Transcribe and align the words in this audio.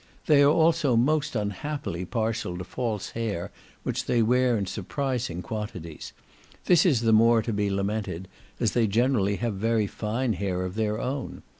They 0.25 0.41
are 0.41 0.49
also 0.49 0.95
most 0.95 1.35
unhappily 1.35 2.05
partial 2.05 2.57
to 2.57 2.63
false 2.63 3.11
hair, 3.11 3.51
which 3.83 4.05
they 4.05 4.23
wear 4.23 4.57
in 4.57 4.65
surprising 4.65 5.43
quantities; 5.43 6.11
this 6.65 6.87
is 6.87 7.01
the 7.01 7.13
more 7.13 7.43
to 7.43 7.53
be 7.53 7.69
lamented, 7.69 8.27
as 8.59 8.71
they 8.71 8.87
generally 8.87 9.35
have 9.35 9.53
very 9.53 9.85
fine 9.85 10.33
hair 10.33 10.65
of 10.65 10.73
their 10.73 10.99
own. 10.99 11.43